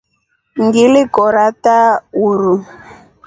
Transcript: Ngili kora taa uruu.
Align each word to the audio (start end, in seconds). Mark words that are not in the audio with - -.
Ngili 0.63 1.01
kora 1.15 1.45
taa 1.63 1.89
uruu. 2.27 2.59